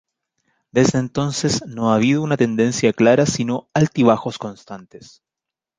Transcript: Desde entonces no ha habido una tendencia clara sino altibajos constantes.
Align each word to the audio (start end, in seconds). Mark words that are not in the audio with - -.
Desde 0.71 0.97
entonces 0.97 1.63
no 1.67 1.91
ha 1.91 1.95
habido 1.97 2.23
una 2.23 2.35
tendencia 2.35 2.91
clara 2.91 3.27
sino 3.27 3.69
altibajos 3.71 4.39
constantes. 4.39 5.21